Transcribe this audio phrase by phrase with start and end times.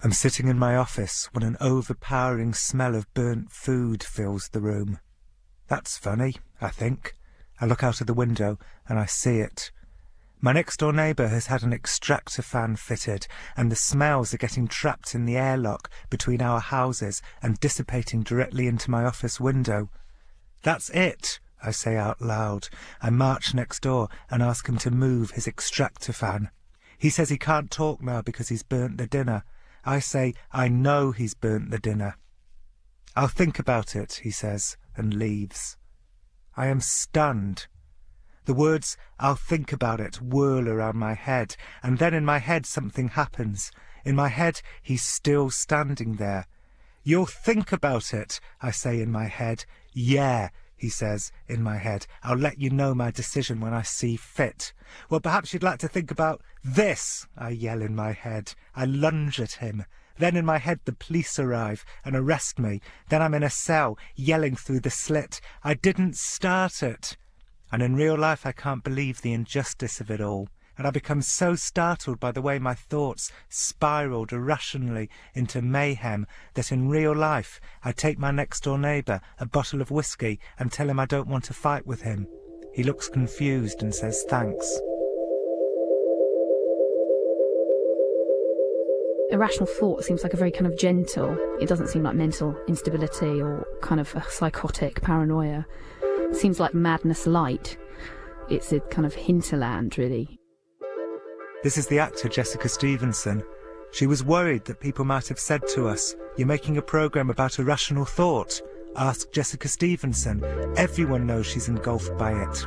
[0.00, 5.00] I'm sitting in my office when an overpowering smell of burnt food fills the room.
[5.66, 7.16] That's funny, I think.
[7.60, 9.72] I look out of the window and I see it.
[10.40, 13.26] My next door neighbour has had an extractor fan fitted,
[13.56, 18.68] and the smells are getting trapped in the airlock between our houses and dissipating directly
[18.68, 19.90] into my office window.
[20.62, 22.68] That's it, I say out loud.
[23.02, 26.50] I march next door and ask him to move his extractor fan.
[26.96, 29.42] He says he can't talk now because he's burnt the dinner.
[29.88, 32.18] I say I know he's burnt the dinner.
[33.16, 35.78] I'll think about it, he says, and leaves.
[36.54, 37.68] I am stunned.
[38.44, 42.66] The words, I'll think about it, whirl around my head, and then in my head
[42.66, 43.70] something happens.
[44.04, 46.44] In my head, he's still standing there.
[47.02, 49.64] You'll think about it, I say in my head.
[49.94, 52.06] Yeah, he says in my head.
[52.22, 54.72] I'll let you know my decision when I see fit.
[55.10, 58.54] Well, perhaps you'd like to think about this, I yell in my head.
[58.74, 59.84] I lunge at him.
[60.18, 62.80] Then in my head the police arrive and arrest me.
[63.08, 65.40] Then I'm in a cell, yelling through the slit.
[65.62, 67.16] I didn't start it.
[67.70, 71.20] And in real life I can't believe the injustice of it all, and I become
[71.20, 77.60] so startled by the way my thoughts spiraled irrationally into mayhem that in real life
[77.84, 81.28] I take my next door neighbour a bottle of whisky and tell him I don't
[81.28, 82.28] want to fight with him.
[82.72, 84.80] He looks confused and says thanks.
[89.30, 93.42] Irrational thought seems like a very kind of gentle, it doesn't seem like mental instability
[93.42, 95.66] or kind of a psychotic paranoia
[96.02, 97.76] It seems like madness light.
[98.48, 100.38] It's a kind of hinterland, really.
[101.62, 103.42] This is the actor Jessica Stevenson.
[103.90, 107.58] She was worried that people might have said to us, You're making a programme about
[107.58, 108.60] irrational thought.
[108.96, 110.44] Ask Jessica Stevenson.
[110.76, 112.66] Everyone knows she's engulfed by it.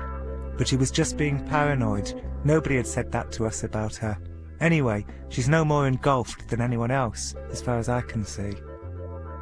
[0.57, 2.21] But she was just being paranoid.
[2.43, 4.17] Nobody had said that to us about her.
[4.59, 8.53] Anyway, she's no more engulfed than anyone else, as far as I can see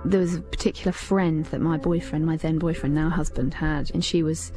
[0.05, 4.03] there was a particular friend that my boyfriend, my then boyfriend, now husband, had, and
[4.03, 4.51] she was,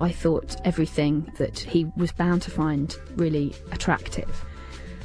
[0.00, 4.44] I thought, everything that he was bound to find really attractive.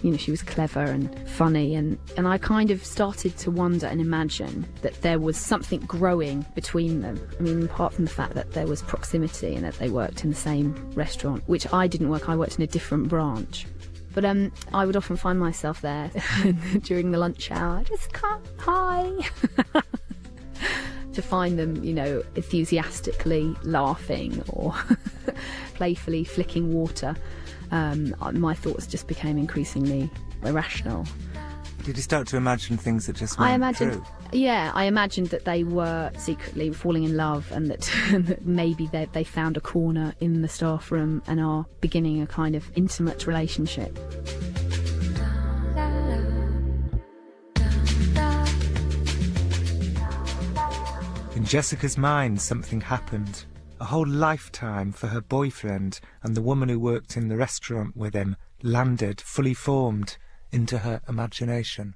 [0.01, 3.88] You know, she was clever and funny, and, and I kind of started to wonder
[3.88, 7.19] and imagine that there was something growing between them.
[7.39, 10.29] I mean, apart from the fact that there was proximity and that they worked in
[10.29, 13.66] the same restaurant, which I didn't work, I worked in a different branch.
[14.13, 16.09] But um, I would often find myself there
[16.84, 17.84] during the lunch hour.
[17.84, 19.11] Just come, hi.
[21.16, 24.74] to find them, you know, enthusiastically laughing or
[25.74, 27.16] playfully flicking water.
[27.72, 30.09] Um, my thoughts just became increasingly
[30.44, 31.06] irrational.
[31.84, 34.06] Did you start to imagine things that just weren't I imagined, true?
[34.31, 39.06] Yeah, I imagined that they were secretly falling in love and that, that maybe they,
[39.14, 43.28] they found a corner in the staff room and are beginning a kind of intimate
[43.28, 43.97] relationship.
[51.45, 53.45] In Jessica's mind, something happened.
[53.79, 58.16] A whole lifetime for her boyfriend and the woman who worked in the restaurant with
[58.16, 60.17] him landed, fully formed,
[60.51, 61.94] into her imagination.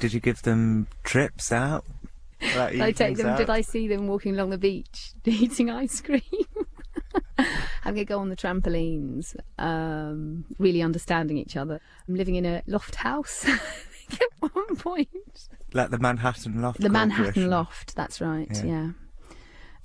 [0.00, 1.84] Did you give them trips out?
[2.40, 3.28] Did I take them?
[3.28, 3.38] Out?
[3.38, 6.20] Did I see them walking along the beach, eating ice cream,
[7.82, 11.80] having a go on the trampolines, um, really understanding each other?
[12.08, 13.46] I'm living in a loft house
[14.42, 15.48] at one point.
[15.72, 16.80] Like the Manhattan Loft.
[16.80, 17.94] The Manhattan Loft.
[17.94, 18.50] That's right.
[18.64, 18.64] yeah.
[18.64, 18.88] yeah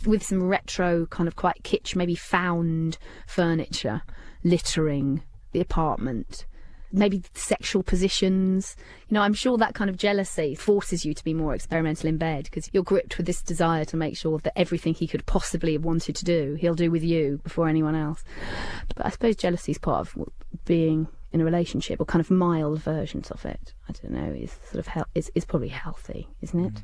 [0.06, 4.02] with some retro kind of quite kitsch, maybe found furniture
[4.44, 5.24] littering
[5.54, 6.46] the apartment
[6.94, 8.76] maybe sexual positions.
[9.10, 12.18] You know, I'm sure that kind of jealousy forces you to be more experimental in
[12.18, 15.74] bed because you're gripped with this desire to make sure that everything he could possibly
[15.74, 18.24] have wanted to do, he'll do with you before anyone else.
[18.96, 20.30] But I suppose jealousy is part of
[20.66, 23.74] being in a relationship or kind of mild versions of it.
[23.90, 26.74] I don't know, is sort of he- is, is probably healthy, isn't it?
[26.76, 26.84] Mm.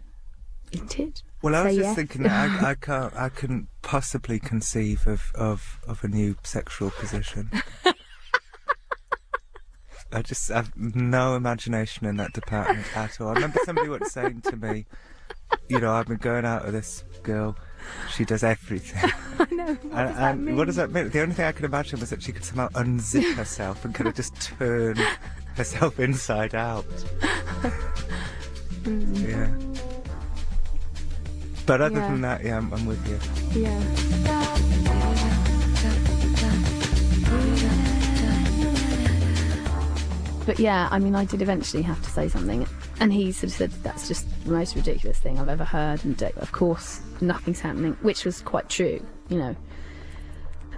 [0.71, 1.23] Isn't it?
[1.41, 1.95] Well, I was just yes.
[1.95, 6.89] thinking that I, I can't, I couldn't possibly conceive of, of, of a new sexual
[6.91, 7.51] position.
[10.11, 13.29] I just have no imagination in that department at all.
[13.29, 14.87] I remember somebody once saying to me,
[15.67, 17.55] you know, I've been going out with this girl.
[18.11, 19.11] She does everything.
[19.59, 19.77] Know.
[19.83, 21.09] What, and, does and what does that mean?
[21.09, 24.07] The only thing I could imagine was that she could somehow unzip herself and kind
[24.07, 24.97] of just turn
[25.55, 26.85] herself inside out.
[28.83, 29.27] Mm.
[29.27, 29.49] Yeah.
[31.65, 32.07] But other yeah.
[32.07, 33.61] than that, yeah, I'm, I'm with you.
[33.61, 33.79] Yeah.
[40.45, 42.65] But yeah, I mean, I did eventually have to say something.
[42.99, 46.03] And he sort of said, that's just the most ridiculous thing I've ever heard.
[46.03, 48.99] And of course, nothing's happening, which was quite true,
[49.29, 49.55] you know.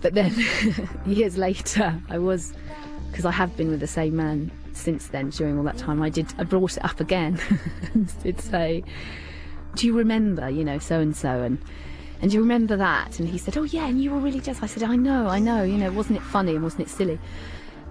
[0.02, 0.34] But then,
[1.06, 2.54] years later, I was,
[3.10, 6.10] because I have been with the same man since then, during all that time, I
[6.10, 6.34] did.
[6.38, 7.40] I brought it up again
[7.94, 8.84] and did say,
[9.76, 10.50] "Do you remember?
[10.50, 11.60] You know, so and so and."
[12.22, 13.20] And do you remember that?
[13.20, 14.62] And he said, Oh, yeah, and you were really just.
[14.62, 17.18] I said, I know, I know, you know, wasn't it funny and wasn't it silly?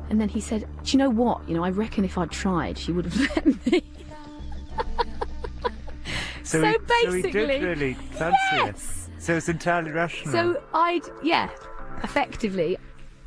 [0.09, 1.49] And then he said, Do you know what?
[1.49, 3.83] You know, I reckon if I'd tried, she would have let me.
[6.45, 7.23] so, so he, basically.
[7.23, 8.67] So he did really fancy yes!
[8.69, 9.00] it.
[9.21, 10.33] So it's entirely rational.
[10.33, 11.51] So I'd, yeah,
[12.03, 12.79] effectively.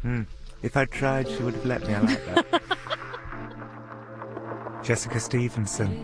[0.04, 0.26] Mm.
[0.64, 1.94] If I'd tried, she would have let me.
[1.94, 2.64] I like that.
[4.84, 6.04] Jessica Stevenson.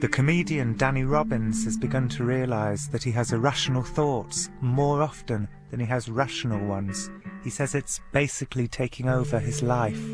[0.00, 5.48] The comedian Danny Robins has begun to realise that he has irrational thoughts more often
[5.70, 7.10] than he has rational ones.
[7.42, 10.04] He says it's basically taking over his life.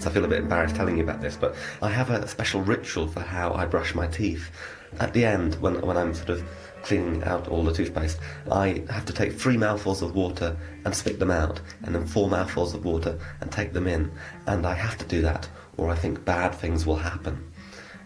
[0.00, 2.60] So I feel a bit embarrassed telling you about this, but I have a special
[2.62, 4.50] ritual for how I brush my teeth.
[5.00, 6.44] At the end, when, when I'm sort of
[6.82, 8.18] cleaning out all the toothpaste,
[8.50, 12.28] I have to take three mouthfuls of water and spit them out, and then four
[12.28, 14.10] mouthfuls of water and take them in.
[14.46, 17.52] And I have to do that, or I think bad things will happen.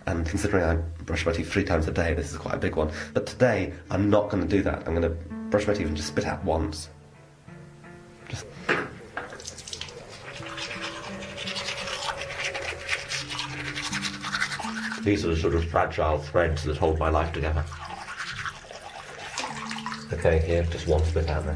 [0.07, 2.77] And considering I brush my teeth three times a day, this is quite a big
[2.77, 2.93] one.
[3.13, 4.87] But today, I'm not going to do that.
[4.87, 5.17] I'm going to
[5.51, 6.91] brush my teeth and just spit out once.
[8.29, 8.47] Just.
[15.07, 17.65] These are the sort of fragile threads that hold my life together.
[20.13, 21.55] Okay, here, just one spit out there.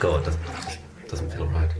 [0.00, 0.78] God, doesn't,
[1.10, 1.70] doesn't feel right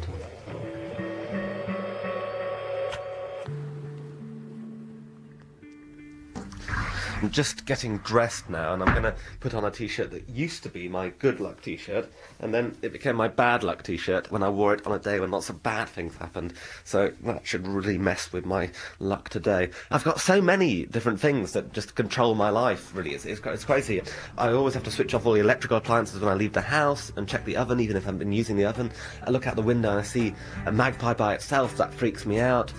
[7.35, 10.69] just getting dressed now, and I'm going to put on a t-shirt that used to
[10.69, 12.09] be my good luck t-shirt,
[12.39, 15.19] and then it became my bad luck t-shirt when I wore it on a day
[15.19, 16.55] when lots of bad things happened.
[16.85, 18.71] So that should really mess with my
[19.01, 19.71] luck today.
[19.91, 22.95] I've got so many different things that just control my life.
[22.95, 24.01] Really, it's, it's, it's crazy.
[24.39, 27.13] I always have to switch off all the electrical appliances when I leave the house
[27.17, 28.93] and check the oven, even if I haven't been using the oven.
[29.27, 30.37] I look out the window and I see
[30.67, 31.77] a magpie by itself.
[31.79, 32.73] That freaks me out.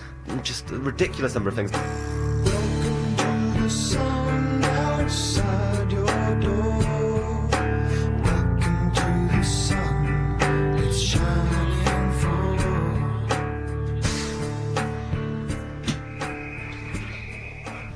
[0.44, 2.25] Just a ridiculous number of things.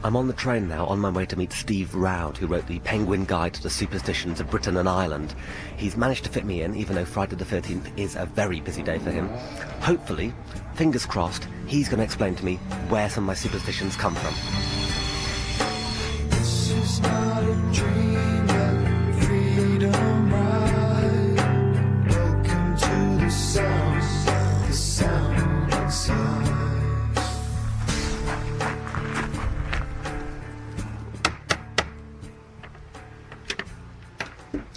[0.10, 2.80] I'm on the train now, on my way to meet Steve Roud, who wrote the
[2.80, 5.36] Penguin Guide to the Superstitions of Britain and Ireland.
[5.78, 8.82] He's managed to fit me in, even though Friday the 13th is a very busy
[8.82, 9.30] day for him.
[9.82, 10.34] Hopefully,
[10.74, 12.56] fingers crossed, he's going to explain to me
[12.90, 14.79] where some of my superstitions come from.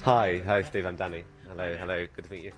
[0.04, 0.84] Hi, hi, Steve.
[0.84, 1.22] I'm Danny.
[1.48, 2.06] Hello, hello.
[2.16, 2.52] Good to meet you.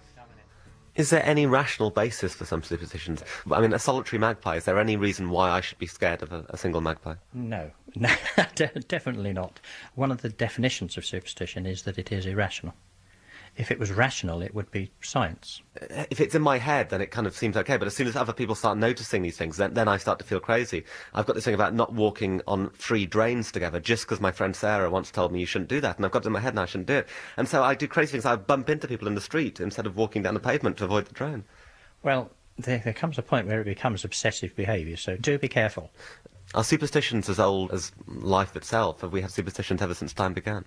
[0.94, 3.22] Is there any rational basis for some superstitions?
[3.50, 4.56] I mean, a solitary magpie.
[4.56, 7.16] Is there any reason why I should be scared of a, a single magpie?
[7.34, 8.08] No, no,
[8.88, 9.60] definitely not.
[9.94, 12.74] One of the definitions of superstition is that it is irrational.
[13.56, 15.62] If it was rational, it would be science.
[15.80, 17.76] Uh, if it's in my head, then it kind of seems okay.
[17.76, 20.24] But as soon as other people start noticing these things, then, then I start to
[20.24, 20.84] feel crazy.
[21.14, 24.56] I've got this thing about not walking on three drains together just because my friend
[24.56, 25.96] Sarah once told me you shouldn't do that.
[25.96, 27.08] And I've got it in my head and I shouldn't do it.
[27.36, 28.24] And so I do crazy things.
[28.24, 31.06] I bump into people in the street instead of walking down the pavement to avoid
[31.06, 31.44] the drain.
[32.02, 35.90] Well, there, there comes a point where it becomes obsessive behaviour, so do be careful.
[36.54, 39.00] Are superstitions as old as life itself?
[39.00, 40.64] Have we had superstitions ever since time began?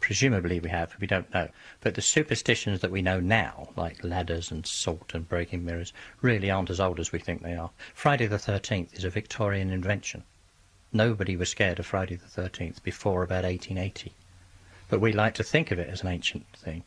[0.00, 1.48] Presumably we have, we don't know.
[1.80, 6.50] But the superstitions that we know now, like ladders and salt and breaking mirrors, really
[6.50, 7.70] aren't as old as we think they are.
[7.94, 10.22] Friday the 13th is a Victorian invention.
[10.92, 14.14] Nobody was scared of Friday the 13th before about 1880.
[14.88, 16.84] But we like to think of it as an ancient thing.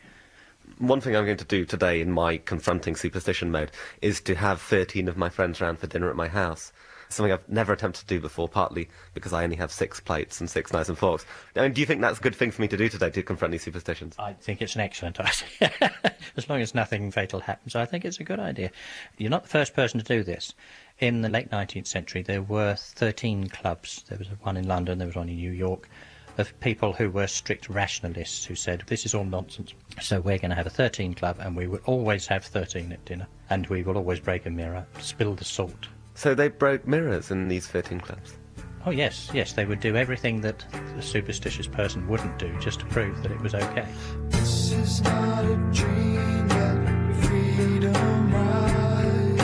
[0.78, 4.62] One thing I'm going to do today in my confronting superstition mode is to have
[4.62, 6.72] 13 of my friends round for dinner at my house
[7.16, 10.50] something I've never attempted to do before, partly because I only have six plates and
[10.50, 11.26] six knives and forks.
[11.56, 13.24] I mean, do you think that's a good thing for me to do today, to
[13.24, 14.16] confront these superstitions?
[14.20, 15.94] I think it's an excellent idea.
[16.38, 18.72] as long as nothing fatal happens, I think it's a good idea.
[19.18, 20.54] You're not the first person to do this.
[21.00, 24.04] In the late 19th century, there were 13 clubs.
[24.08, 25.90] There was one in London, there was one in New York,
[26.38, 29.74] of people who were strict rationalists who said, this is all nonsense.
[30.02, 33.04] So we're going to have a 13 club, and we will always have 13 at
[33.06, 35.88] dinner, and we will always break a mirror, spill the salt,
[36.22, 38.38] so they broke mirrors in these 13 clubs?
[38.86, 39.54] Oh, yes, yes.
[39.54, 40.64] They would do everything that
[40.96, 43.88] a superstitious person wouldn't do just to prove that it was okay.
[44.30, 49.38] This is not a dream, but freedom ride.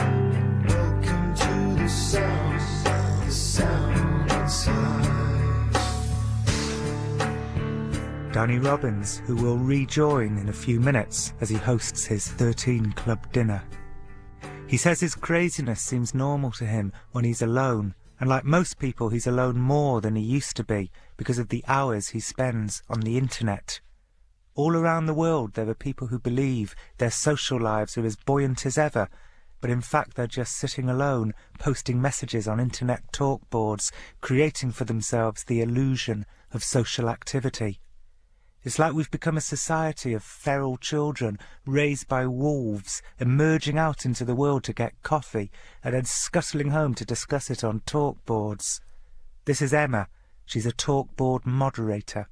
[0.68, 2.60] Welcome to the sound,
[3.26, 5.12] the sound inside.
[8.32, 13.32] Danny Robins, who will rejoin in a few minutes as he hosts his 13 Club
[13.32, 13.64] dinner.
[14.68, 19.08] He says his craziness seems normal to him when he's alone, and like most people,
[19.08, 23.00] he's alone more than he used to be because of the hours he spends on
[23.00, 23.80] the internet.
[24.54, 28.66] All around the world, there are people who believe their social lives are as buoyant
[28.66, 29.08] as ever,
[29.62, 34.84] but in fact they're just sitting alone, posting messages on internet talk boards, creating for
[34.84, 37.80] themselves the illusion of social activity.
[38.64, 44.24] It's like we've become a society of feral children raised by wolves, emerging out into
[44.24, 45.52] the world to get coffee
[45.84, 48.80] and then scuttling home to discuss it on talk boards.
[49.44, 50.08] This is Emma.
[50.44, 52.28] She's a talk board moderator.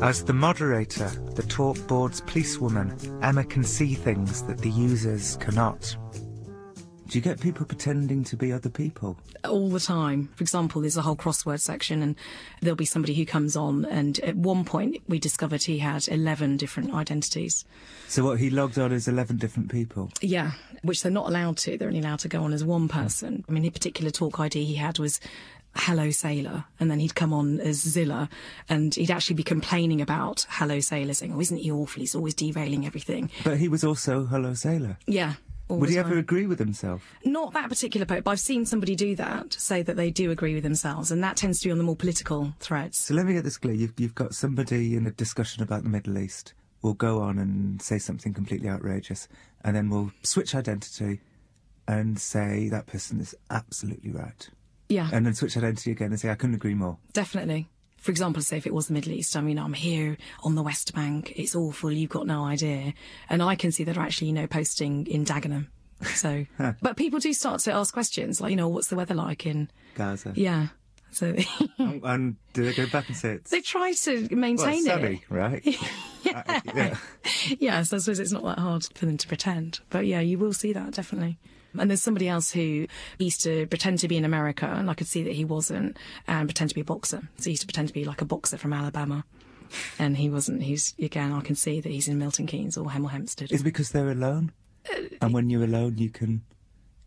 [0.00, 5.96] As the moderator, the talk board's policewoman, Emma can see things that the users cannot.
[7.08, 9.16] Do you get people pretending to be other people?
[9.44, 10.28] All the time.
[10.34, 12.16] For example, there's a whole crossword section, and
[12.60, 16.56] there'll be somebody who comes on, and at one point we discovered he had 11
[16.56, 17.64] different identities.
[18.08, 20.10] So, what, he logged on as 11 different people?
[20.20, 21.78] Yeah, which they're not allowed to.
[21.78, 23.02] They're only allowed to go on as one hmm.
[23.02, 23.44] person.
[23.48, 25.20] I mean, the particular talk ID he had was
[25.76, 28.28] Hello Sailor, and then he'd come on as Zilla,
[28.68, 32.00] and he'd actually be complaining about Hello Sailor, saying, "Oh, isn't he awful?
[32.00, 34.98] He's always derailing everything." But he was also Hello Sailor.
[35.06, 35.34] Yeah.
[35.68, 37.02] Would he ever agree with himself?
[37.24, 40.54] Not that particular poet, but I've seen somebody do that, say that they do agree
[40.54, 42.98] with themselves, and that tends to be on the more political threads.
[42.98, 43.74] So let me get this clear.
[43.74, 47.82] You've, you've got somebody in a discussion about the Middle East will go on and
[47.82, 49.26] say something completely outrageous,
[49.64, 51.20] and then we'll switch identity
[51.88, 54.48] and say that person is absolutely right.
[54.88, 56.98] Yeah, And then switch identity again and say, I couldn't agree more.
[57.12, 57.68] definitely.
[57.98, 60.62] For example, say if it was the Middle East, I mean, I'm here on the
[60.62, 62.94] West Bank, it's awful, you've got no idea.
[63.28, 65.66] And I can see that are actually, you know, posting in Dagenham.
[66.14, 66.44] So,
[66.82, 69.70] but people do start to ask questions, like, you know, what's the weather like in,
[69.94, 70.34] Gaza.
[70.36, 70.68] yeah.
[71.10, 71.34] So
[71.78, 74.90] And, and do they go back and say it's they try to well, maintain it.
[74.90, 75.64] sunny, right?
[76.26, 76.96] Uh, yeah.
[77.60, 79.78] Yes, I suppose it's not that hard for them to pretend.
[79.90, 81.38] But yeah, you will see that definitely.
[81.78, 82.86] And there's somebody else who
[83.18, 86.48] used to pretend to be in America, and I could see that he wasn't, and
[86.48, 87.22] pretend to be a boxer.
[87.38, 89.24] So he used to pretend to be like a boxer from Alabama.
[89.98, 90.62] And he wasn't.
[90.62, 93.50] He's, again, I can see that he's in Milton Keynes or Hemel Hempstead.
[93.50, 94.52] Is it because they're alone?
[94.88, 96.42] Uh, and when you're alone, you can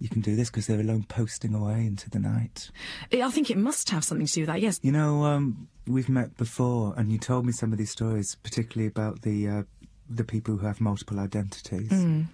[0.02, 2.70] you can do this because they're alone, posting away into the night.
[3.14, 4.80] I think it must have something to do with that, yes.
[4.82, 8.88] You know, um, we've met before, and you told me some of these stories, particularly
[8.88, 9.64] about the uh,
[10.10, 12.26] the people who have multiple identities, Mm.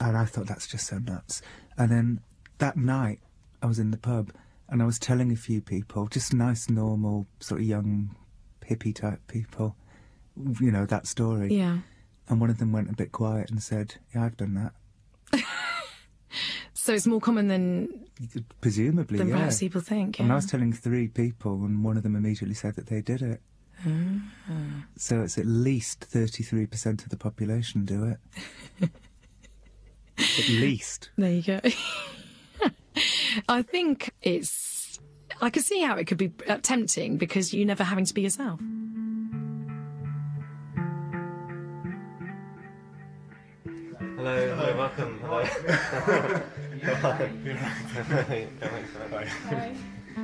[0.00, 1.42] and I thought that's just so nuts.
[1.76, 2.20] And then
[2.58, 3.20] that night,
[3.62, 4.32] I was in the pub,
[4.68, 8.14] and I was telling a few people, just nice, normal, sort of young,
[8.68, 9.76] hippie type people,
[10.60, 11.54] you know, that story.
[11.54, 11.78] Yeah.
[12.28, 15.44] And one of them went a bit quiet and said, "Yeah, I've done that."
[16.84, 17.88] So it's more common than,
[18.60, 19.36] Presumably, than yeah.
[19.36, 20.20] perhaps people think.
[20.20, 23.22] And I was telling three people, and one of them immediately said that they did
[23.22, 23.40] it.
[23.86, 24.84] Ah.
[24.98, 28.90] So it's at least 33% of the population do it.
[30.18, 31.10] at least.
[31.16, 31.60] There you go.
[33.48, 35.00] I think it's.
[35.40, 38.22] I can see how it could be uh, tempting because you're never having to be
[38.22, 38.60] yourself.
[44.16, 45.20] Hello, hello, welcome.
[45.20, 45.42] Hello.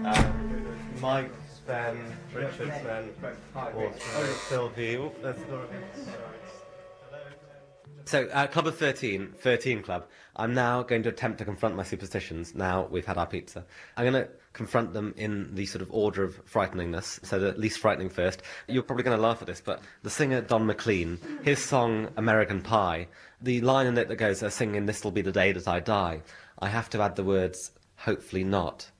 [0.04, 0.32] uh,
[1.00, 1.32] Mike,
[1.66, 1.98] Ben,
[2.34, 3.10] Richard, Ben,
[3.74, 3.92] or
[4.48, 4.96] Sylvie.
[4.96, 5.66] Oh, there's Laura.
[8.10, 11.84] So, uh, Club of 13, 13 Club, I'm now going to attempt to confront my
[11.84, 13.64] superstitions now we've had our pizza.
[13.96, 17.78] I'm going to confront them in the sort of order of frighteningness, so the least
[17.78, 18.42] frightening first.
[18.66, 22.62] You're probably going to laugh at this, but the singer Don McLean, his song American
[22.62, 23.06] Pie,
[23.40, 26.20] the line in it that goes, singing This'll Be the Day That I Die,
[26.58, 28.90] I have to add the words, hopefully not,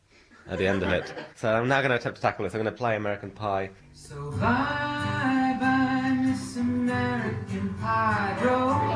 [0.49, 1.13] at the end of it.
[1.35, 2.55] So I'm now going to attempt to tackle this.
[2.55, 3.71] I'm going to play American Pie.
[3.93, 8.90] So bye bye, Miss American Pie.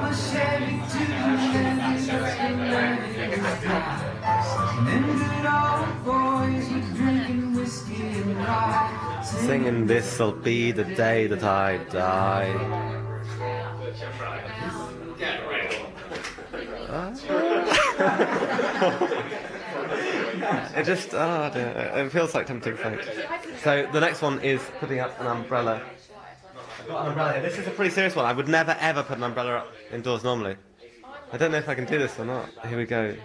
[9.25, 12.95] Singing This'll Be the Day That I Die.
[20.77, 23.01] It just, oh dear, it feels like tempting fate.
[23.63, 25.81] So the next one is putting up an umbrella.
[26.81, 27.41] I've got an umbrella.
[27.41, 28.27] This is a pretty serious one.
[28.27, 30.57] I would never ever put an umbrella up indoors normally.
[31.35, 32.49] I don't know if I can do this or not.
[32.69, 33.17] Here we go.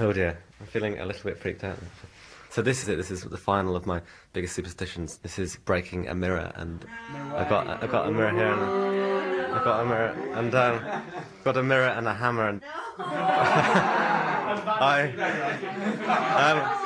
[0.00, 1.76] Oh dear, I'm feeling a little bit freaked out.
[2.50, 2.94] So this is it.
[2.96, 4.00] This is the final of my
[4.32, 5.18] biggest superstitions.
[5.18, 6.86] This is breaking a mirror, and
[7.34, 8.46] I've got I've got a mirror here.
[8.46, 11.02] And I've got a mirror and um,
[11.42, 12.62] got a mirror and a hammer and
[12.98, 14.52] I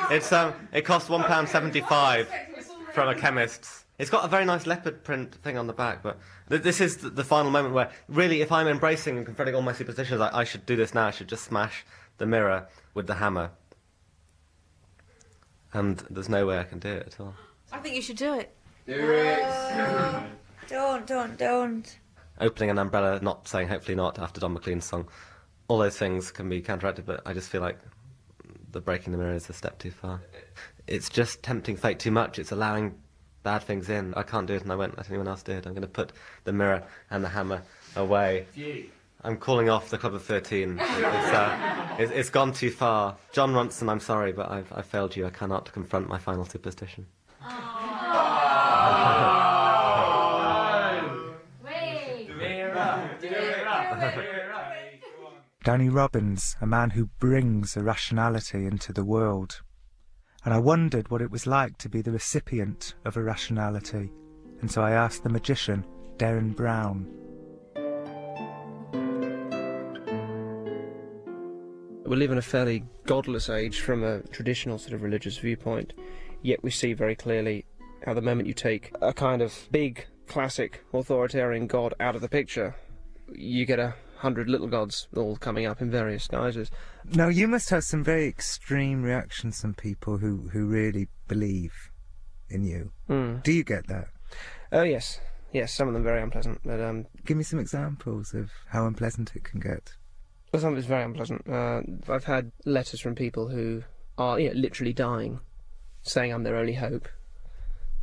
[0.09, 2.27] um, it's um it costs one pound seventy five
[2.93, 3.82] from a chemist's.
[3.99, 6.17] It's got a very nice leopard print thing on the back, but
[6.49, 9.61] th- this is the, the final moment where really, if I'm embracing and confronting all
[9.61, 11.07] my superstitions, I, I should do this now.
[11.07, 11.85] I should just smash
[12.17, 13.51] the mirror with the hammer,
[15.73, 17.35] and there's no way I can do it at all.
[17.71, 18.55] I think you should do it.
[18.85, 19.43] do it.
[20.69, 21.99] Don't, don't, don't.
[22.39, 25.07] opening an umbrella, not saying hopefully not after Don McLean's song.
[25.67, 27.77] All those things can be counteracted, but I just feel like
[28.71, 30.21] the breaking the mirror is a step too far.
[30.87, 32.39] It's just tempting fate too much.
[32.39, 32.95] It's allowing
[33.43, 34.13] bad things in.
[34.15, 35.65] I can't do it, and I won't let anyone else do it.
[35.65, 36.11] I'm going to put
[36.45, 37.61] the mirror and the hammer
[37.95, 38.47] away.
[39.25, 40.79] I'm calling off the Club of 13.
[40.79, 43.15] It's, uh, it's, it's gone too far.
[43.31, 45.25] Jon Ronson, I'm sorry, but I've, I've failed you.
[45.25, 47.05] I cannot confront my final superstition.
[55.63, 59.61] Danny Robins, a man who brings irrationality into the world.
[60.45, 64.11] And I wondered what it was like to be the recipient of irrationality,
[64.59, 65.85] and so I asked the magician,
[66.17, 67.07] Derren Brown.
[72.05, 75.93] We live in a fairly godless age from a traditional sort of religious viewpoint,
[76.41, 77.65] yet we see very clearly
[78.05, 82.27] how the moment you take a kind of big, classic, authoritarian god out of the
[82.27, 82.75] picture,
[83.31, 86.69] you get a hundred little gods all coming up in various guises.
[87.13, 91.91] Now, you must have some very extreme reactions from people who, who really believe
[92.49, 92.91] in you.
[93.07, 93.37] Hmm.
[93.43, 94.07] Do you get that?
[94.71, 95.19] Oh, yes.
[95.51, 99.35] Yes, some of them very unpleasant, but um, Give me some examples of how unpleasant
[99.35, 99.95] it can get.
[100.51, 101.47] Well, some of it's very unpleasant.
[101.47, 103.83] Uh, I've had letters from people who
[104.17, 105.39] are you know, literally dying,
[106.01, 107.07] saying I'm their only hope.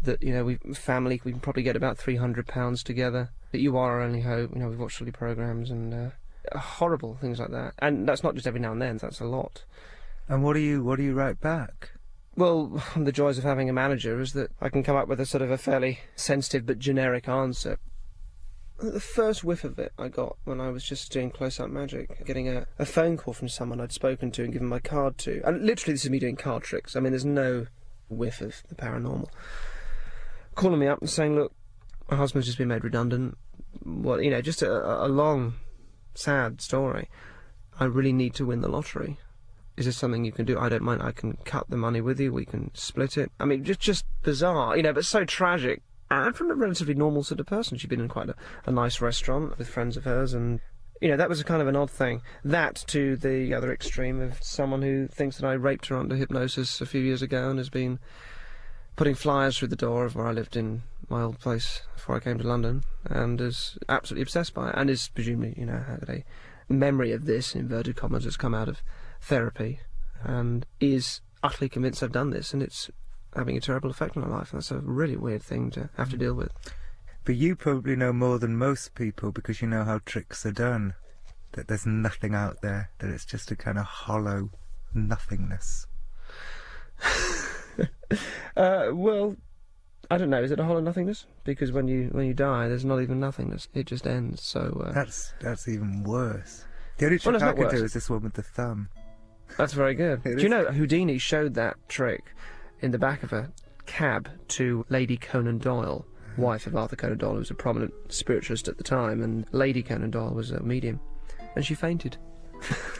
[0.02, 3.30] That you know, we family we can probably get about three hundred pounds together.
[3.52, 4.52] That you are our only hope.
[4.54, 6.10] You know, we've watched all your programs and uh,
[6.54, 7.74] horrible things like that.
[7.78, 8.98] And that's not just every now and then.
[8.98, 9.64] That's a lot.
[10.28, 11.92] And what do you what do you write back?
[12.36, 15.26] Well, the joys of having a manager is that I can come up with a
[15.26, 17.78] sort of a fairly sensitive but generic answer.
[18.78, 22.24] The first whiff of it I got when I was just doing close up magic,
[22.24, 25.42] getting a, a phone call from someone I'd spoken to and given my card to.
[25.44, 26.96] And literally, this is me doing card tricks.
[26.96, 27.66] I mean, there's no
[28.08, 29.28] whiff of the paranormal.
[30.54, 31.52] Calling me up and saying, Look,
[32.10, 33.36] my husband's just been made redundant.
[33.84, 35.54] Well, you know, just a, a long,
[36.14, 37.08] sad story.
[37.78, 39.18] I really need to win the lottery.
[39.76, 40.58] Is this something you can do?
[40.58, 41.02] I don't mind.
[41.02, 42.32] I can cut the money with you.
[42.32, 43.32] We can split it.
[43.40, 45.82] I mean, just just bizarre, you know, but so tragic.
[46.10, 48.34] And from a relatively normal sort of person, she'd been in quite a,
[48.66, 50.60] a nice restaurant with friends of hers, and
[51.00, 52.20] you know that was a kind of an odd thing.
[52.44, 56.80] That to the other extreme of someone who thinks that I raped her under hypnosis
[56.80, 58.00] a few years ago and has been
[58.96, 62.20] putting flyers through the door of where I lived in my old place before I
[62.20, 66.08] came to London, and is absolutely obsessed by it, and is presumably, you know, had
[66.08, 66.24] a
[66.72, 68.82] memory of this inverted commas has come out of
[69.20, 69.80] therapy,
[70.22, 72.90] and is utterly convinced I've done this, and it's
[73.34, 74.52] having a terrible effect on her life.
[74.52, 76.20] and That's a really weird thing to have to mm.
[76.20, 76.52] deal with.
[77.24, 80.94] But you probably know more than most people because you know how tricks are done.
[81.52, 84.50] That there's nothing out there, that it's just a kind of hollow
[84.94, 85.86] nothingness.
[88.56, 89.36] Uh, well,
[90.10, 90.42] I don't know.
[90.42, 91.26] Is it a hole hollow nothingness?
[91.44, 93.68] Because when you when you die, there's not even nothingness.
[93.74, 94.42] It just ends.
[94.42, 96.64] So uh, That's that's even worse.
[96.98, 98.88] The only Well, trick it's I could do is this one with the thumb.
[99.56, 100.22] That's very good.
[100.24, 102.34] Do you know Houdini showed that trick
[102.80, 103.50] in the back of a
[103.86, 106.04] cab to Lady Conan Doyle,
[106.36, 109.82] wife of Arthur Conan Doyle, who was a prominent spiritualist at the time, and Lady
[109.82, 111.00] Conan Doyle was a medium,
[111.56, 112.16] and she fainted.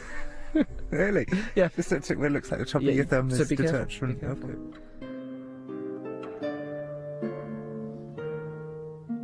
[0.91, 1.25] Really?
[1.55, 1.69] Yeah.
[1.75, 3.55] Just that where it looks like the top Yeah, of your thumb so is be
[3.55, 4.15] careful, detached from.
[4.15, 4.25] be.
[4.25, 4.55] Okay.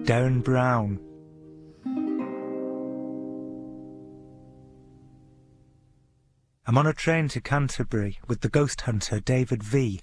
[0.03, 0.99] Derren Brown.
[6.65, 10.01] I'm on a train to Canterbury with the ghost hunter David Vee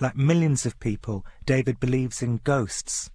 [0.00, 3.10] Like millions of people, David believes in ghosts.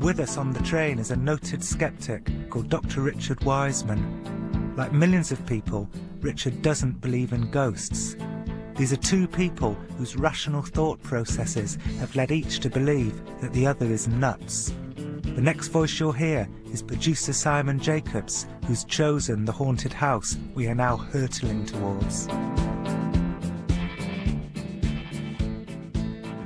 [0.00, 3.02] With us on the train is a noted skeptic called Dr.
[3.02, 4.41] Richard Wiseman.
[4.76, 5.88] Like millions of people,
[6.20, 8.16] Richard doesn't believe in ghosts.
[8.76, 13.66] These are two people whose rational thought processes have led each to believe that the
[13.66, 14.72] other is nuts.
[15.22, 20.66] The next voice you'll hear is producer Simon Jacobs, who's chosen the haunted house we
[20.68, 22.28] are now hurtling towards.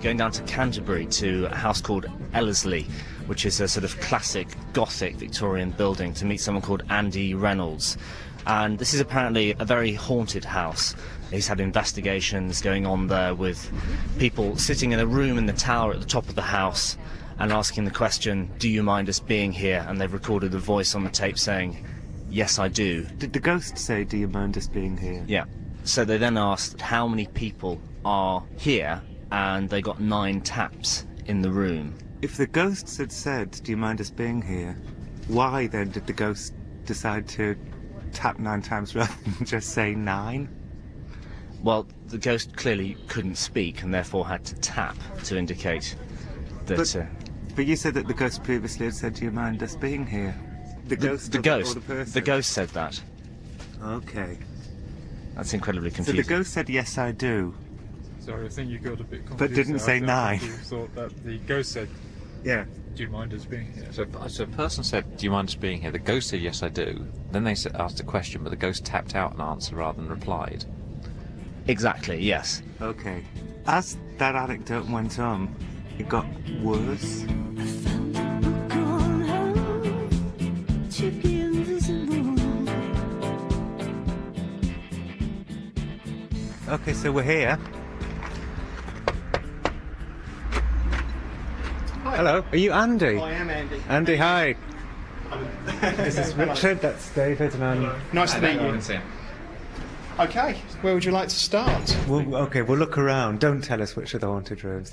[0.07, 2.87] going down to Canterbury to a house called Ellerslie,
[3.27, 7.97] which is a sort of classic Gothic Victorian building, to meet someone called Andy Reynolds.
[8.47, 10.95] And this is apparently a very haunted house.
[11.31, 13.73] He's had investigations going on there with
[14.19, 16.99] people sitting in a room in the tower at the top of the house
[17.39, 19.83] and asking the question, Do you mind us being here?
[19.89, 21.83] And they've recorded the voice on the tape saying,
[22.29, 23.05] Yes, I do.
[23.17, 25.25] Did the ghost say, Do you mind us being here?
[25.27, 25.47] Yeah.
[25.85, 29.01] So they then asked how many people are here,
[29.33, 31.97] and they got nine taps in the room.
[32.23, 34.77] If the ghosts had said, Do you mind us being here?
[35.29, 37.57] Why then did the ghost decide to
[38.13, 40.49] tap nine times rather than just say nine?
[41.63, 45.97] Well, the ghost clearly couldn't speak and therefore had to tap to indicate
[46.67, 46.77] that.
[46.77, 47.05] But- uh,
[47.55, 50.35] But you said that the ghost previously had said, Do you mind us being here?
[50.87, 52.13] The the, ghost the or ghost, the person?
[52.13, 53.01] the ghost said that.
[53.83, 54.39] Okay.
[55.35, 56.23] That's incredibly So confusing.
[56.23, 57.55] the ghost said, Yes, I do.
[58.21, 59.39] Sorry, I think you got a bit confused.
[59.39, 59.79] But didn't there.
[59.87, 60.41] say I nine.
[60.43, 61.89] You thought that the ghost said,
[62.47, 62.65] Yeah.
[62.95, 65.57] "Do you mind us being here?" So, so a person said, "Do you mind us
[65.57, 68.51] being here?" The ghost said, "Yes, I do." Then they s- asked a question, but
[68.51, 70.65] the ghost tapped out an answer rather than replied.
[71.67, 72.63] Exactly, yes.
[72.81, 73.25] Okay.
[73.67, 75.53] As that anecdote went on,
[75.99, 76.25] it got
[76.63, 77.25] worse.
[86.69, 87.59] Okay, so we're here.
[92.15, 93.19] Hello, are you Andy?
[93.19, 93.83] I am Andy.
[93.89, 94.57] Andy, hi.
[95.81, 98.03] this is Richard, that's David, and I'm.
[98.13, 99.01] Nice to meet you.
[100.19, 101.97] Okay, where would you like to start?
[102.09, 103.41] Well, okay, we'll look around.
[103.41, 104.93] Don't tell us which are the haunted rooms.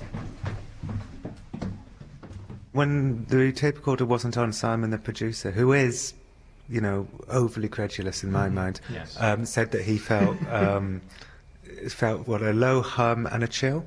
[2.72, 6.12] When the tape recorder wasn't on, Simon, the producer, who is,
[6.68, 9.16] you know, overly credulous in my mind, Yes.
[9.20, 11.00] um, said that he felt um,
[11.88, 13.84] felt what a low hum and a chill.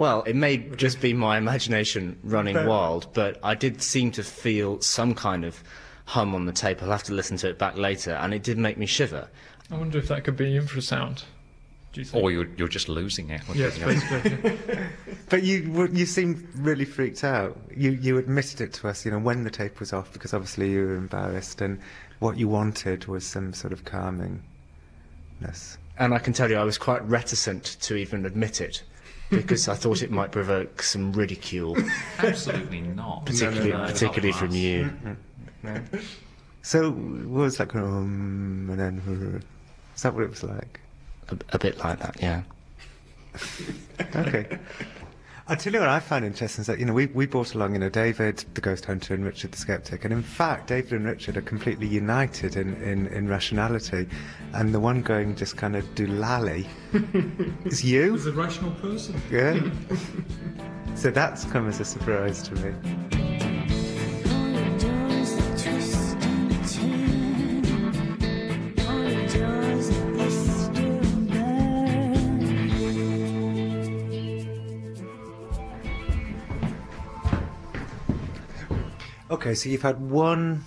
[0.00, 4.22] Well, it may just be my imagination running But- wild, but I did seem to
[4.22, 5.62] feel some kind of
[6.06, 6.82] hum on the tape.
[6.82, 9.28] I'll have to listen to it back later, and it did make me shiver.
[9.70, 11.24] I wonder if that could be infrasound.
[11.92, 12.24] Do you think?
[12.24, 13.42] Or you're, you're just losing it.
[13.54, 14.58] yes, basically.
[15.28, 17.58] But you you seemed really freaked out.
[17.76, 20.70] You you admitted it to us, you know, when the tape was off, because obviously
[20.70, 21.78] you were embarrassed, and
[22.20, 25.76] what you wanted was some sort of calmingness.
[25.98, 28.82] And I can tell you, I was quite reticent to even admit it
[29.30, 31.76] because I thought it might provoke some ridicule,
[32.18, 33.24] Absolutely not.
[33.26, 34.54] particularly, No, no, no, particularly not from us.
[34.54, 34.84] you.
[34.84, 35.16] Mm,
[35.64, 36.04] mm, mm.
[36.62, 39.42] So it was like um, and then
[39.94, 40.80] is that what it was like?
[41.28, 42.42] A, a bit like that, yeah.
[44.16, 44.58] Okay.
[45.50, 47.72] I'll tell you what I find interesting is that, you know, we, we brought along,
[47.72, 50.04] you know, David, the ghost hunter, and Richard the skeptic.
[50.04, 54.06] And in fact, David and Richard are completely united in, in, in rationality.
[54.52, 56.68] And the one going just kind of doolally
[57.66, 58.14] is you.
[58.14, 59.20] As a rational person.
[59.28, 59.60] Yeah.
[60.94, 63.39] so that's come as a surprise to me.
[79.30, 80.64] Okay, so you've had one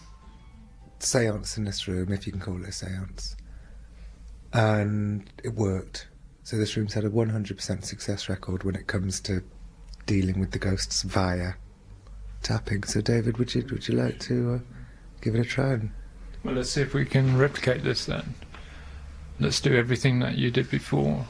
[1.00, 3.36] seance in this room, if you can call it a seance,
[4.54, 6.08] and it worked.
[6.44, 9.44] So this room's had a 100% success record when it comes to
[10.06, 11.56] dealing with the ghosts via
[12.42, 12.84] tapping.
[12.84, 14.60] So, David, would you would you like to uh,
[15.20, 15.74] give it a try?
[15.74, 15.92] And
[16.46, 18.34] Well, let's see if we can replicate this then.
[19.42, 21.26] Let's do everything that you did before.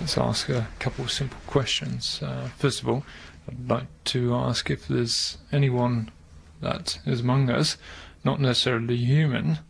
[0.00, 2.20] Let's ask a couple of simple questions.
[2.20, 3.04] Uh, first of all,
[3.48, 6.10] I'd like to ask if there's anyone
[6.64, 7.76] that is among us,
[8.24, 9.60] not necessarily human.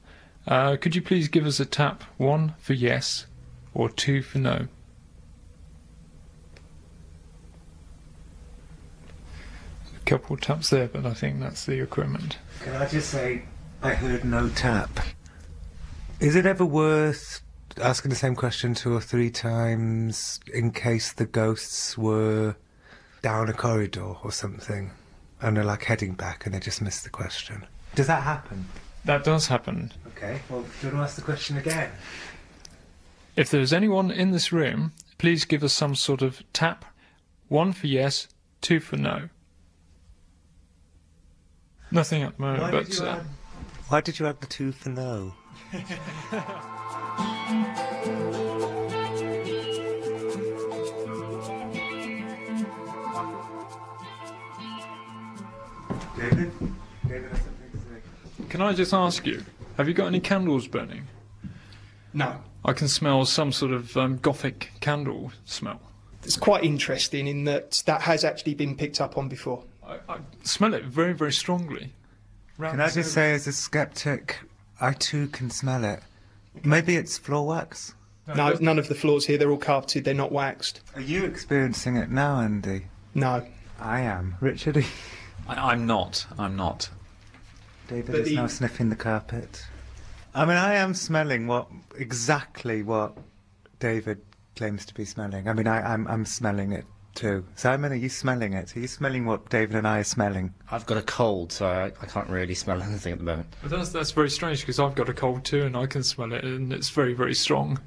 [0.47, 2.03] Uh, could you please give us a tap?
[2.17, 3.27] One for yes,
[3.75, 4.69] or two for no.
[9.97, 12.39] A couple of taps there, but I think that's the equipment.
[12.63, 13.43] Can I just say,
[13.83, 15.01] I heard no tap.
[16.21, 17.43] Is it ever worth
[17.81, 22.57] asking the same question two or three times in case the ghosts were
[23.23, 24.93] down a corridor or something
[25.45, 27.67] and they're like heading back and they just miss the question?
[27.95, 28.67] Does that happen?
[29.05, 29.93] That does happen.
[30.17, 31.91] Okay, well, do you want to ask the question again?
[33.37, 36.87] If there's anyone in this room, please give us some sort of tap.
[37.49, 38.29] One for yes,
[38.63, 39.29] two for no.
[41.91, 43.27] Nothing at the moment, Why but did, uh, add,
[43.89, 45.35] why did you add the two for no?
[56.17, 56.53] David?
[57.07, 57.55] David has something
[58.49, 59.45] can I just ask you,
[59.77, 61.09] have you got any candles burning?
[62.13, 62.37] No.
[62.65, 65.81] I can smell some sort of um, gothic candle smell.
[66.23, 69.65] It's quite interesting in that that has actually been picked up on before.
[69.85, 71.93] I, I smell it very, very strongly.
[72.59, 74.39] Can I just say, as a skeptic,
[74.81, 76.01] I too can smell it.
[76.63, 77.95] Maybe it's floor wax?
[78.29, 80.81] No, none of the floors here, they're all carpeted, they're not waxed.
[80.95, 82.87] Are you experiencing it now, Andy?
[83.15, 83.45] No.
[83.81, 84.37] I am.
[84.41, 84.85] Richard,
[85.49, 86.27] I, I'm not.
[86.39, 86.91] I'm not.
[87.89, 89.65] David But is the- now sniffing the carpet.
[90.35, 93.17] I mean, I am smelling what exactly what
[93.79, 94.21] David
[94.57, 95.49] claims to be smelling.
[95.49, 97.45] I mean, I, I'm I'm smelling it too.
[97.55, 98.77] Simon, are you smelling it?
[98.77, 100.53] Are you smelling what David and I are smelling?
[100.73, 103.55] I've got a cold, so I, I can't really smell anything at the moment.
[103.63, 106.33] But that's that's very strange because I've got a cold too and I can smell
[106.33, 107.79] it and it's very very strong.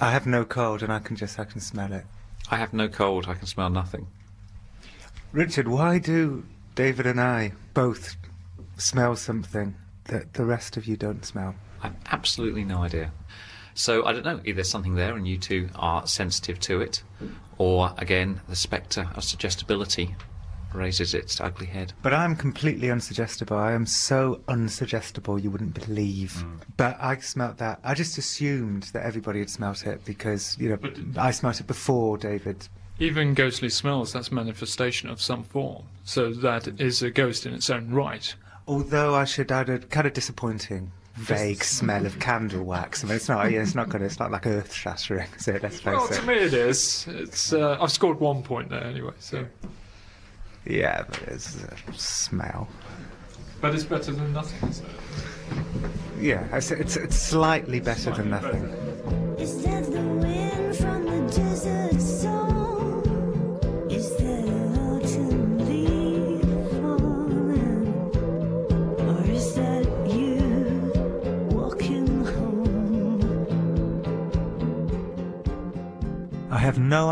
[0.00, 2.04] I have no cold, and I can just I can smell it.
[2.50, 3.26] I have no cold.
[3.28, 4.06] I can smell nothing.
[5.32, 6.44] Richard, why do
[6.78, 8.14] David and I both
[8.76, 11.56] smell something that the rest of you don't smell?
[11.82, 13.10] I've absolutely no idea.
[13.74, 14.38] So I don't know.
[14.44, 17.02] Either there's something there and you two are sensitive to it,
[17.58, 20.14] or again, the spectre of suggestibility
[20.72, 21.94] raises its ugly head.
[22.00, 23.56] But I'm completely unsuggestible.
[23.58, 26.34] I am so unsuggestible you wouldn't believe.
[26.40, 26.58] Hmm.
[26.76, 27.80] But I smelt that.
[27.82, 31.66] I just assumed that everybody had smelt it because, you know, But- I smelt it
[31.66, 32.68] before David.
[33.00, 35.84] Even ghostly smells, that's manifestation of some form.
[36.04, 38.34] So that is a ghost in its own right.
[38.66, 43.04] Although I should add a kind of disappointing vague smell of candle wax.
[43.04, 43.50] I mean, it's not.
[43.50, 44.02] Yeah, it's not good.
[44.02, 45.28] It's not like earth shattering.
[45.38, 46.14] So let's face Well, it.
[46.14, 47.06] to me it is.
[47.08, 49.12] It's uh, I've scored one point there anyway.
[49.20, 49.46] So,
[50.66, 52.68] Yeah, but it's a smell.
[53.60, 54.68] but it's better than nothing.
[54.68, 54.92] Isn't it?
[56.20, 58.64] Yeah, it's, it's, it's slightly better than nothing.
[59.38, 59.62] Is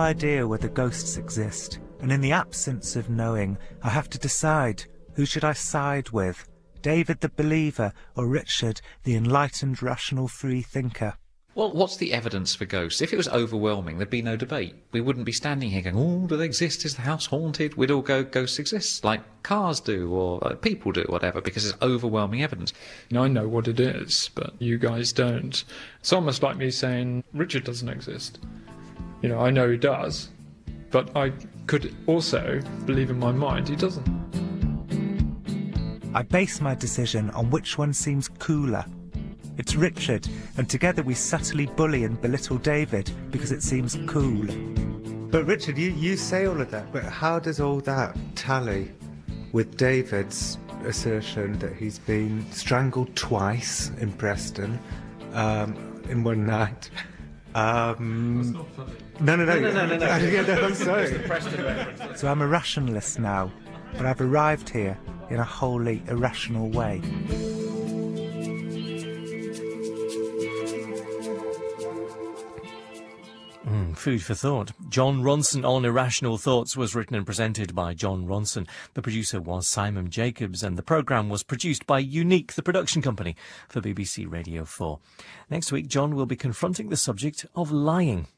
[0.06, 5.26] idea whether ghosts exist, and in the absence of knowing, I have to decide who
[5.26, 6.48] should I side with,
[6.80, 11.14] David the believer or Richard the enlightened rational free thinker.
[11.56, 13.00] Well, what's the evidence for ghosts?
[13.00, 14.76] If it was overwhelming, there'd be no debate.
[14.92, 16.84] We wouldn't be standing here going, "Oh, do they exist?
[16.84, 20.92] Is the house haunted?" We'd all go, "Ghosts exist," like cars do or uh, people
[20.92, 22.72] do, whatever, because it's overwhelming evidence.
[23.08, 25.64] You know, I know what it is, but you guys don't.
[25.98, 28.38] It's almost like me saying Richard doesn't exist.
[29.22, 30.30] You know, I know he does,
[30.90, 31.32] but I
[31.66, 34.06] could also believe in my mind he doesn't.
[36.14, 38.84] I base my decision on which one seems cooler.
[39.58, 44.46] It's Richard, and together we subtly bully and belittle David because it seems cool.
[45.30, 48.92] But Richard, you, you say all of that, but how does all that tally
[49.52, 54.78] with David's assertion that he's been strangled twice in Preston
[55.32, 56.90] um, in one night?
[57.54, 58.66] Um,
[59.20, 60.16] no, no, no, No, no, no, no.
[60.16, 61.04] Yeah, no, I'm sorry.
[61.04, 62.20] It's the Preston reference.
[62.20, 63.50] So I'm a rationalist now,
[63.96, 64.98] but I've arrived here
[65.30, 67.00] in a wholly irrational way.
[73.66, 74.70] Mm, food for thought.
[74.88, 78.68] Jon Ronson on Irrational Thoughts was written and presented by Jon Ronson.
[78.94, 83.34] The producer was Simon Jacobs, and the programme was produced by Unique, the production company
[83.68, 85.00] for BBC Radio 4.
[85.50, 88.28] Next week, Jon will be confronting the subject of lying.